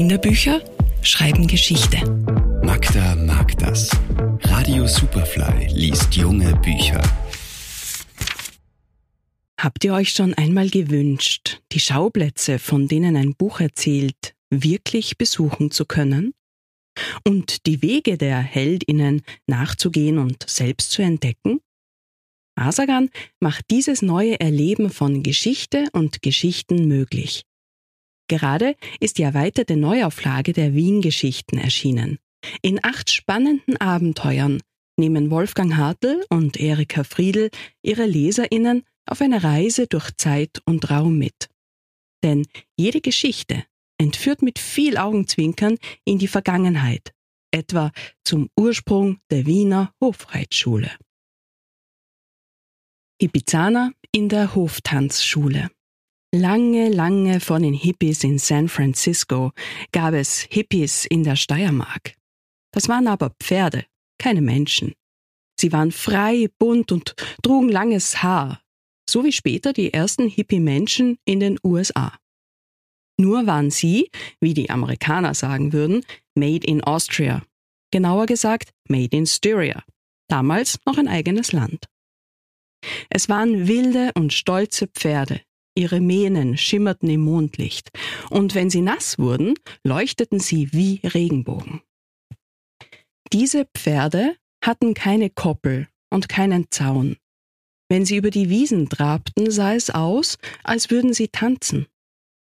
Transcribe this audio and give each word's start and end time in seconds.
Kinderbücher 0.00 0.62
schreiben 1.02 1.46
Geschichte. 1.46 1.98
Magda 2.64 3.16
mag 3.16 3.58
das. 3.58 3.90
Radio 4.44 4.86
Superfly 4.86 5.66
liest 5.74 6.14
junge 6.14 6.56
Bücher. 6.56 7.02
Habt 9.60 9.84
ihr 9.84 9.92
euch 9.92 10.12
schon 10.12 10.32
einmal 10.32 10.70
gewünscht, 10.70 11.60
die 11.72 11.80
Schauplätze, 11.80 12.58
von 12.58 12.88
denen 12.88 13.14
ein 13.14 13.34
Buch 13.34 13.60
erzählt, 13.60 14.34
wirklich 14.48 15.18
besuchen 15.18 15.70
zu 15.70 15.84
können? 15.84 16.32
Und 17.28 17.66
die 17.66 17.82
Wege 17.82 18.16
der 18.16 18.38
Heldinnen 18.38 19.20
nachzugehen 19.46 20.16
und 20.16 20.48
selbst 20.48 20.92
zu 20.92 21.02
entdecken? 21.02 21.60
Asagan 22.54 23.10
macht 23.38 23.66
dieses 23.70 24.00
neue 24.00 24.40
Erleben 24.40 24.88
von 24.88 25.22
Geschichte 25.22 25.88
und 25.92 26.22
Geschichten 26.22 26.88
möglich. 26.88 27.44
Gerade 28.30 28.76
ist 29.00 29.18
die 29.18 29.24
erweiterte 29.24 29.76
Neuauflage 29.76 30.52
der 30.52 30.72
Wien-Geschichten 30.72 31.58
erschienen. 31.58 32.20
In 32.62 32.78
acht 32.80 33.10
spannenden 33.10 33.76
Abenteuern 33.78 34.60
nehmen 34.96 35.32
Wolfgang 35.32 35.76
Hartl 35.76 36.24
und 36.28 36.56
Erika 36.56 37.02
Friedl 37.02 37.50
ihre 37.82 38.06
LeserInnen 38.06 38.84
auf 39.04 39.20
eine 39.20 39.42
Reise 39.42 39.88
durch 39.88 40.12
Zeit 40.16 40.62
und 40.64 40.92
Raum 40.92 41.18
mit. 41.18 41.48
Denn 42.22 42.46
jede 42.76 43.00
Geschichte 43.00 43.64
entführt 43.98 44.42
mit 44.42 44.60
viel 44.60 44.96
Augenzwinkern 44.96 45.76
in 46.04 46.20
die 46.20 46.28
Vergangenheit, 46.28 47.12
etwa 47.50 47.90
zum 48.22 48.48
Ursprung 48.56 49.18
der 49.32 49.44
Wiener 49.46 49.92
Hofreitschule. 50.00 50.92
Ibizaner 53.20 53.90
in 54.12 54.28
der 54.28 54.54
Hoftanzschule. 54.54 55.68
Lange, 56.32 56.90
lange 56.90 57.40
vor 57.40 57.58
den 57.58 57.74
Hippies 57.74 58.22
in 58.22 58.38
San 58.38 58.68
Francisco 58.68 59.50
gab 59.90 60.14
es 60.14 60.46
Hippies 60.48 61.04
in 61.04 61.24
der 61.24 61.34
Steiermark. 61.34 62.14
Das 62.72 62.88
waren 62.88 63.08
aber 63.08 63.34
Pferde, 63.40 63.84
keine 64.16 64.40
Menschen. 64.40 64.94
Sie 65.58 65.72
waren 65.72 65.90
frei, 65.90 66.48
bunt 66.56 66.92
und 66.92 67.16
trugen 67.42 67.68
langes 67.68 68.22
Haar, 68.22 68.62
so 69.08 69.24
wie 69.24 69.32
später 69.32 69.72
die 69.72 69.92
ersten 69.92 70.28
Hippie-Menschen 70.28 71.18
in 71.24 71.40
den 71.40 71.58
USA. 71.64 72.16
Nur 73.18 73.48
waren 73.48 73.72
sie, 73.72 74.08
wie 74.40 74.54
die 74.54 74.70
Amerikaner 74.70 75.34
sagen 75.34 75.72
würden, 75.72 76.06
made 76.36 76.64
in 76.64 76.84
Austria. 76.84 77.42
Genauer 77.90 78.26
gesagt, 78.26 78.70
made 78.88 79.16
in 79.16 79.26
Styria. 79.26 79.82
Damals 80.28 80.78
noch 80.86 80.96
ein 80.96 81.08
eigenes 81.08 81.50
Land. 81.50 81.86
Es 83.10 83.28
waren 83.28 83.66
wilde 83.66 84.12
und 84.14 84.32
stolze 84.32 84.86
Pferde. 84.86 85.40
Ihre 85.74 86.00
Mähnen 86.00 86.56
schimmerten 86.56 87.08
im 87.08 87.22
Mondlicht, 87.22 87.90
und 88.28 88.54
wenn 88.54 88.70
sie 88.70 88.82
nass 88.82 89.18
wurden, 89.18 89.54
leuchteten 89.84 90.40
sie 90.40 90.72
wie 90.72 91.00
Regenbogen. 91.04 91.80
Diese 93.32 93.66
Pferde 93.76 94.36
hatten 94.62 94.94
keine 94.94 95.30
Koppel 95.30 95.88
und 96.10 96.28
keinen 96.28 96.70
Zaun. 96.70 97.16
Wenn 97.88 98.04
sie 98.04 98.16
über 98.16 98.30
die 98.30 98.50
Wiesen 98.50 98.88
trabten, 98.88 99.50
sah 99.50 99.74
es 99.74 99.90
aus, 99.90 100.38
als 100.64 100.90
würden 100.90 101.12
sie 101.12 101.28
tanzen. 101.28 101.86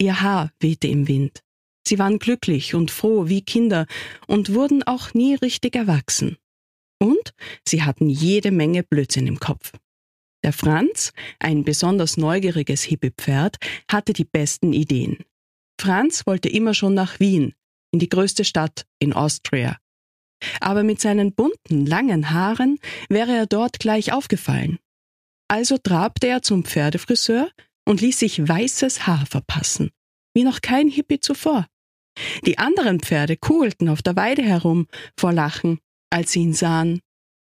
Ihr 0.00 0.20
Haar 0.20 0.52
wehte 0.60 0.88
im 0.88 1.08
Wind. 1.08 1.42
Sie 1.86 1.98
waren 1.98 2.18
glücklich 2.18 2.74
und 2.74 2.90
froh 2.90 3.28
wie 3.28 3.42
Kinder 3.42 3.86
und 4.26 4.54
wurden 4.54 4.82
auch 4.82 5.14
nie 5.14 5.34
richtig 5.34 5.76
erwachsen. 5.76 6.38
Und 6.98 7.34
sie 7.66 7.82
hatten 7.82 8.08
jede 8.08 8.50
Menge 8.50 8.82
Blödsinn 8.82 9.26
im 9.26 9.38
Kopf. 9.38 9.72
Der 10.44 10.52
Franz, 10.52 11.12
ein 11.38 11.64
besonders 11.64 12.18
neugieriges 12.18 12.82
Hippie-Pferd, 12.82 13.56
hatte 13.90 14.12
die 14.12 14.26
besten 14.26 14.74
Ideen. 14.74 15.24
Franz 15.80 16.26
wollte 16.26 16.50
immer 16.50 16.74
schon 16.74 16.92
nach 16.92 17.18
Wien, 17.18 17.54
in 17.92 17.98
die 17.98 18.10
größte 18.10 18.44
Stadt 18.44 18.84
in 18.98 19.14
Austria. 19.14 19.78
Aber 20.60 20.82
mit 20.82 21.00
seinen 21.00 21.34
bunten, 21.34 21.86
langen 21.86 22.30
Haaren 22.30 22.78
wäre 23.08 23.32
er 23.32 23.46
dort 23.46 23.78
gleich 23.78 24.12
aufgefallen. 24.12 24.78
Also 25.48 25.78
trabte 25.78 26.26
er 26.26 26.42
zum 26.42 26.64
Pferdefriseur 26.64 27.50
und 27.86 28.02
ließ 28.02 28.18
sich 28.18 28.46
weißes 28.46 29.06
Haar 29.06 29.24
verpassen, 29.24 29.92
wie 30.34 30.44
noch 30.44 30.60
kein 30.60 30.88
Hippie 30.88 31.20
zuvor. 31.20 31.66
Die 32.44 32.58
anderen 32.58 33.00
Pferde 33.00 33.38
kugelten 33.38 33.88
auf 33.88 34.02
der 34.02 34.16
Weide 34.16 34.42
herum 34.42 34.88
vor 35.18 35.32
Lachen, 35.32 35.78
als 36.10 36.32
sie 36.32 36.40
ihn 36.40 36.52
sahen. 36.52 37.00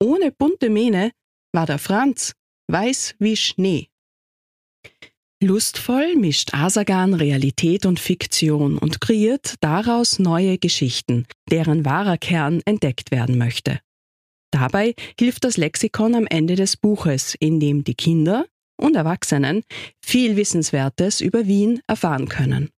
Ohne 0.03 0.33
bunte 0.33 0.71
Mähne 0.71 1.13
war 1.53 1.67
der 1.67 1.79
Franz 1.79 2.35
weiß 2.71 3.17
wie 3.19 3.37
Schnee. 3.37 3.89
Lustvoll 5.43 6.17
mischt 6.17 6.53
Asagan 6.53 7.15
Realität 7.15 7.87
und 7.87 7.99
Fiktion 7.99 8.77
und 8.77 9.01
kreiert 9.01 9.55
daraus 9.61 10.19
neue 10.19 10.59
Geschichten, 10.59 11.27
deren 11.51 11.87
wahrer 11.87 12.19
Kern 12.19 12.61
entdeckt 12.67 13.11
werden 13.11 13.39
möchte. 13.39 13.81
Dabei 14.53 14.95
hilft 15.19 15.45
das 15.45 15.57
Lexikon 15.57 16.15
am 16.15 16.27
Ende 16.27 16.57
des 16.57 16.77
Buches, 16.77 17.35
in 17.41 17.59
dem 17.59 17.85
die 17.85 17.95
Kinder 17.95 18.47
und 18.77 18.97
Erwachsenen 18.97 19.63
viel 20.05 20.37
Wissenswertes 20.37 21.21
über 21.21 21.47
Wien 21.47 21.81
erfahren 21.87 22.29
können. 22.29 22.69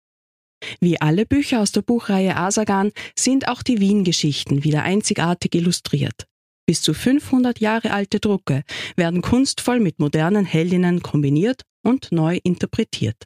Wie 0.81 1.01
alle 1.01 1.27
Bücher 1.27 1.61
aus 1.61 1.73
der 1.73 1.83
Buchreihe 1.83 2.37
Asagan 2.37 2.93
sind 3.19 3.49
auch 3.49 3.63
die 3.63 3.81
Wien-Geschichten 3.81 4.63
wieder 4.63 4.85
einzigartig 4.85 5.55
illustriert. 5.57 6.29
Bis 6.67 6.83
zu 6.83 6.95
500 6.95 7.61
Jahre 7.61 7.93
alte 7.93 8.21
Drucke 8.21 8.63
werden 8.97 9.23
kunstvoll 9.23 9.81
mit 9.81 9.99
modernen 9.99 10.45
Heldinnen 10.45 11.03
kombiniert 11.03 11.63
und 11.83 12.13
neu 12.13 12.39
interpretiert. 12.43 13.25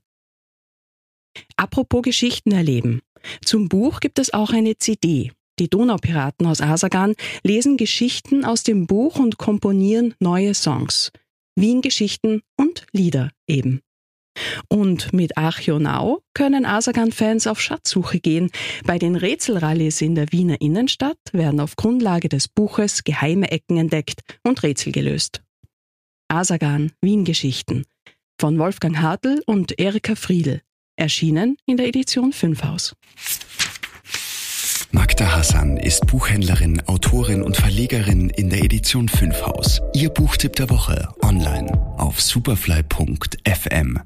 Apropos 1.56 2.02
Geschichten 2.02 2.52
erleben. 2.52 3.02
Zum 3.44 3.68
Buch 3.68 4.00
gibt 4.00 4.18
es 4.18 4.32
auch 4.32 4.50
eine 4.50 4.78
CD. 4.78 5.32
Die 5.58 5.68
Donaupiraten 5.68 6.46
aus 6.46 6.60
Asagan 6.60 7.14
lesen 7.42 7.76
Geschichten 7.76 8.44
aus 8.44 8.62
dem 8.62 8.86
Buch 8.86 9.18
und 9.18 9.38
komponieren 9.38 10.14
neue 10.20 10.54
Songs. 10.54 11.12
Wien-Geschichten 11.56 12.42
und 12.56 12.86
Lieder 12.92 13.30
eben. 13.46 13.80
Und 14.68 15.12
mit 15.12 15.36
Archionau 15.36 16.20
können 16.34 16.64
Asagan-Fans 16.64 17.46
auf 17.46 17.60
Schatzsuche 17.60 18.20
gehen. 18.20 18.50
Bei 18.84 18.98
den 18.98 19.16
Rätselrallies 19.16 20.00
in 20.00 20.14
der 20.14 20.32
Wiener 20.32 20.60
Innenstadt 20.60 21.18
werden 21.32 21.60
auf 21.60 21.76
Grundlage 21.76 22.28
des 22.28 22.48
Buches 22.48 23.04
geheime 23.04 23.50
Ecken 23.50 23.76
entdeckt 23.76 24.20
und 24.42 24.62
Rätsel 24.62 24.92
gelöst. 24.92 25.42
Asagan 26.28 26.92
Wien-Geschichten 27.00 27.84
von 28.40 28.58
Wolfgang 28.58 28.98
Hartl 28.98 29.42
und 29.46 29.78
Erika 29.78 30.14
Friedl, 30.14 30.60
erschienen 30.96 31.56
in 31.66 31.76
der 31.76 31.86
Edition 31.86 32.32
5 32.32 32.64
Haus. 32.64 32.94
Magda 34.92 35.34
Hassan 35.34 35.76
ist 35.76 36.06
Buchhändlerin, 36.06 36.82
Autorin 36.86 37.42
und 37.42 37.56
Verlegerin 37.56 38.30
in 38.30 38.50
der 38.50 38.62
Edition 38.62 39.08
5 39.08 39.42
Haus. 39.42 39.80
Ihr 39.94 40.10
Buchtipp 40.10 40.54
der 40.56 40.70
Woche 40.70 41.08
online 41.22 41.72
auf 41.98 42.20
superfly.fm. 42.20 44.00